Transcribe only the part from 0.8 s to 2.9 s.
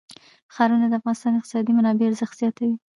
د افغانستان د اقتصادي منابعو ارزښت زیاتوي.